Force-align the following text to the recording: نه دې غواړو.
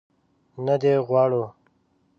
نه 0.65 0.75
دې 0.81 0.93
غواړو. 1.07 1.43